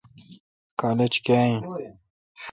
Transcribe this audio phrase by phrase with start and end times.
[0.79, 1.61] کالج کاں این۔